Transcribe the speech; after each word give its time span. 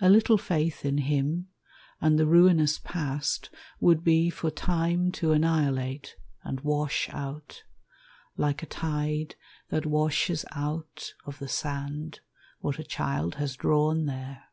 A 0.00 0.08
little 0.08 0.38
faith 0.38 0.84
in 0.84 0.98
him, 0.98 1.48
and 2.00 2.16
the 2.16 2.28
ruinous 2.28 2.78
Past 2.78 3.50
would 3.80 4.04
be 4.04 4.30
for 4.30 4.52
time 4.52 5.10
to 5.18 5.32
annihilate, 5.32 6.14
And 6.44 6.60
wash 6.60 7.08
out, 7.10 7.64
like 8.36 8.62
a 8.62 8.66
tide 8.66 9.34
that 9.68 9.84
washes 9.84 10.44
Out 10.52 11.14
of 11.26 11.40
the 11.40 11.48
sand 11.48 12.20
what 12.60 12.78
a 12.78 12.84
child 12.84 13.34
has 13.34 13.56
drawn 13.56 14.06
there. 14.06 14.44